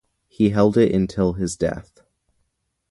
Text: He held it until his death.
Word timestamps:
He 0.27 0.49
held 0.49 0.77
it 0.77 0.95
until 0.95 1.33
his 1.33 1.55
death. 1.55 2.01